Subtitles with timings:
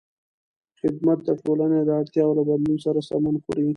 [0.79, 3.67] خدمت د ټولنې د اړتیاوو له بدلون سره سمون خوري.